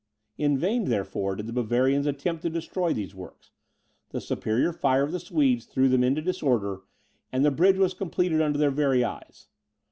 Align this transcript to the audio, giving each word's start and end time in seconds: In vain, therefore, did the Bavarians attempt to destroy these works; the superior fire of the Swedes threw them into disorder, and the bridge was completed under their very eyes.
In 0.35 0.57
vain, 0.57 0.85
therefore, 0.85 1.35
did 1.35 1.45
the 1.45 1.53
Bavarians 1.53 2.07
attempt 2.07 2.41
to 2.41 2.49
destroy 2.49 2.91
these 2.91 3.13
works; 3.13 3.51
the 4.09 4.19
superior 4.19 4.73
fire 4.73 5.03
of 5.03 5.11
the 5.11 5.19
Swedes 5.19 5.65
threw 5.65 5.89
them 5.89 6.03
into 6.03 6.23
disorder, 6.23 6.81
and 7.31 7.45
the 7.45 7.51
bridge 7.51 7.77
was 7.77 7.93
completed 7.93 8.41
under 8.41 8.57
their 8.57 8.71
very 8.71 9.03
eyes. 9.03 9.45